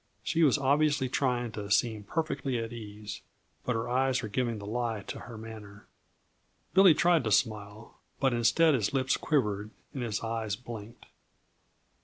She 0.23 0.41
was 0.41 0.57
obviously 0.57 1.09
trying 1.09 1.51
to 1.51 1.69
seem 1.69 2.03
perfectly 2.05 2.57
at 2.57 2.73
ease, 2.73 3.21
but 3.63 3.75
her 3.75 3.87
eyes 3.87 4.23
were 4.23 4.29
giving 4.29 4.57
the 4.57 4.65
lie 4.65 5.03
to 5.03 5.19
her 5.19 5.37
manner. 5.37 5.85
Billy 6.73 6.95
tried 6.95 7.23
to 7.25 7.31
smile, 7.31 7.99
but 8.19 8.33
instead 8.33 8.73
his 8.73 8.93
lips 8.95 9.15
quivered 9.15 9.69
and 9.93 10.01
his 10.01 10.21
eyes 10.23 10.55
blinked. 10.55 11.05